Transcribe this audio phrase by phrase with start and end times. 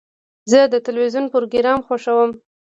[0.51, 2.31] زه د تلویزیون پروګرام خوښوم.